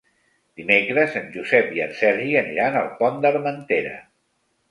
Dimecres 0.61 1.17
en 1.19 1.27
Josep 1.35 1.75
i 1.79 1.83
en 1.85 1.93
Sergi 1.99 2.33
aniran 2.41 2.79
al 2.81 2.89
Pont 3.03 3.23
d'Armentera. 3.27 3.95